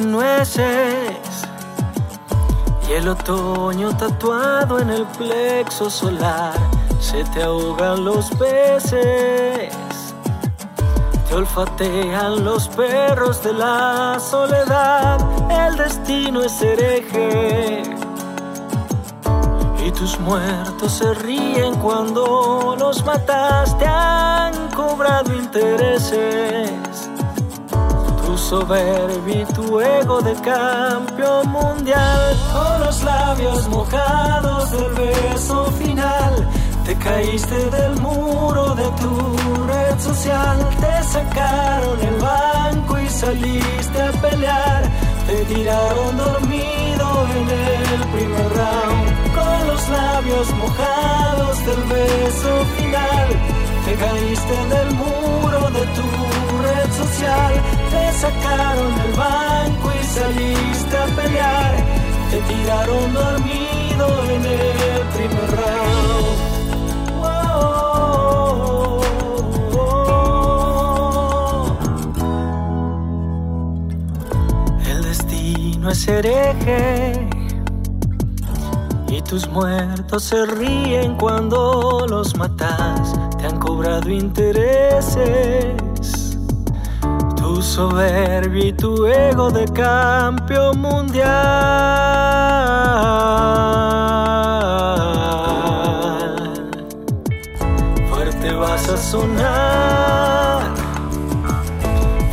conoces. 0.00 1.16
Y 2.88 2.92
el 2.92 3.08
otoño 3.08 3.96
tatuado 3.96 4.80
en 4.80 4.90
el 4.90 5.06
plexo 5.06 5.90
solar, 5.90 6.54
se 6.98 7.22
te 7.24 7.42
ahogan 7.42 8.04
los 8.04 8.30
peces. 8.30 9.72
Te 11.28 11.34
olfatean 11.34 12.44
los 12.44 12.68
perros 12.68 13.42
de 13.44 13.52
la 13.52 14.18
soledad, 14.18 15.20
el 15.50 15.76
destino 15.76 16.42
es 16.42 16.60
hereje. 16.60 17.82
Y 19.86 19.92
tus 19.92 20.18
muertos 20.18 20.92
se 20.92 21.14
ríen 21.14 21.76
cuando 21.76 22.74
los 22.78 23.04
mataste, 23.04 23.86
han 23.86 24.68
cobrado 24.70 25.32
intereses 25.32 26.69
soberbia 28.50 29.42
y 29.42 29.44
tu 29.54 29.80
ego 29.80 30.20
de 30.22 30.34
campeón 30.42 31.48
mundial. 31.50 32.36
Con 32.52 32.80
los 32.84 33.04
labios 33.04 33.68
mojados 33.68 34.72
del 34.72 34.92
beso 35.02 35.66
final, 35.80 36.32
te 36.84 36.96
caíste 36.96 37.70
del 37.70 37.94
muro 38.00 38.74
de 38.74 38.88
tu 39.00 39.12
red 39.70 39.96
social. 40.00 40.58
Te 40.82 40.94
sacaron 41.14 41.98
el 42.10 42.16
banco 42.16 42.98
y 42.98 43.08
saliste 43.08 44.02
a 44.02 44.12
pelear. 44.24 44.82
Te 45.28 45.36
tiraron 45.44 46.16
dormido 46.16 47.06
en 47.38 47.46
el 47.68 48.00
primer 48.14 48.48
round. 48.58 49.06
Con 49.38 49.58
los 49.68 49.88
labios 49.90 50.46
mojados 50.62 51.56
del 51.66 51.82
beso 51.94 52.52
final, 52.76 53.28
te 53.84 53.94
caíste 53.94 54.56
del 54.74 54.90
muro 54.96 55.70
de 55.70 55.86
tu 55.96 56.39
social 57.00 57.52
te 57.90 58.12
sacaron 58.12 58.94
del 58.96 59.12
banco 59.12 59.90
y 60.00 60.04
saliste 60.04 60.96
a 60.96 61.06
pelear. 61.16 61.72
Te 62.30 62.38
tiraron 62.48 63.12
dormido 63.12 64.06
en 64.34 64.42
el 64.44 65.02
primer 65.14 65.50
round. 65.56 66.10
Destino 75.10 75.90
es 75.90 76.06
hereje 76.06 77.28
y 79.08 79.20
tus 79.22 79.48
muertos 79.48 80.22
se 80.22 80.46
ríen 80.46 81.16
cuando 81.16 82.06
los 82.08 82.36
matas. 82.36 83.14
Te 83.38 83.46
han 83.46 83.58
cobrado 83.58 84.08
intereses 84.08 85.74
tu 87.54 87.60
soberbia 87.62 88.66
y 88.66 88.72
tu 88.72 89.06
ego 89.06 89.50
de 89.50 89.64
campeón 89.72 90.80
mundial. 90.80 91.30
Fuerte 98.08 98.52
vas 98.52 98.88
a 98.88 98.96
sonar, 98.96 100.62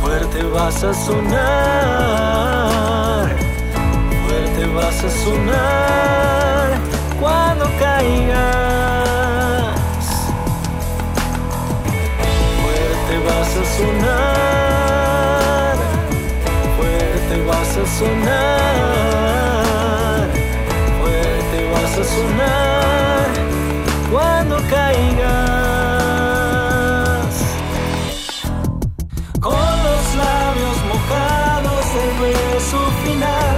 fuerte 0.00 0.42
vas 0.54 0.84
a 0.84 0.94
sonar, 0.94 2.46
fuerte 4.24 4.66
vas 4.76 5.04
a 5.04 5.10
sonar 5.24 6.78
cuando 7.20 7.64
caigas. 7.80 8.57
Sonar, 17.96 19.48
fuerte 21.00 21.58
vas 21.72 21.94
a 21.98 22.04
sonar 22.04 23.28
cuando 24.10 24.56
caigas. 24.68 25.38
Con 29.40 29.74
los 29.86 30.04
labios 30.24 30.78
mojados 30.92 31.82
del 31.96 32.12
beso 32.26 32.80
final, 33.04 33.56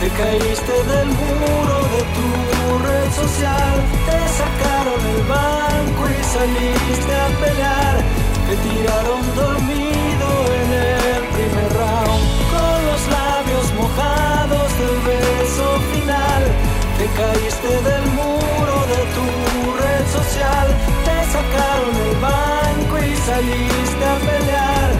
te 0.00 0.08
caíste 0.20 0.74
del 0.92 1.08
muro 1.08 1.76
de 1.94 2.02
tu 2.16 2.26
red 2.86 3.08
social, 3.22 3.74
te 4.06 4.18
sacaron 4.40 5.00
el 5.14 5.22
banco 5.34 6.02
y 6.08 6.12
saliste 6.34 7.12
a 7.14 7.28
pelear, 7.42 7.96
te 8.46 8.54
tiraron 8.64 9.22
dormido 9.36 9.51
saliste 23.42 24.04
a 24.04 24.16
pelear. 24.16 24.90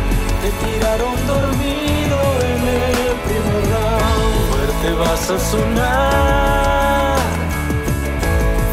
Te 0.43 0.51
tiraron 0.65 1.15
dormido 1.27 2.19
en 2.53 2.61
el 2.69 3.15
primer 3.27 3.63
round. 3.73 4.35
Fuerte 4.51 4.89
vas 4.95 5.31
a 5.31 5.39
sonar, 5.39 7.19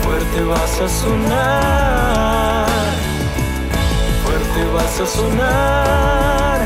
fuerte 0.03 0.41
vas 0.43 0.81
a 0.81 0.89
sonar, 0.89 2.67
fuerte 4.23 4.65
vas 4.73 4.99
a 4.99 5.05
sonar 5.05 6.59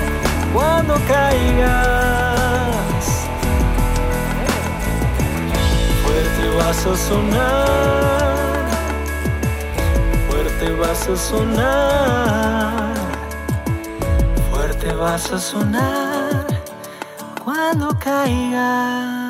cuando 0.53 0.93
caigas. 1.07 2.03
vas 6.57 6.85
a 6.85 6.95
sonar, 6.95 7.41
fuerte 7.67 8.12
vas 10.93 11.09
a 11.09 11.17
sonar, 11.17 12.93
fuerte 14.51 14.93
vas 14.93 15.31
a 15.31 15.39
sonar 15.39 16.45
cuando 17.43 17.97
caiga. 17.97 19.22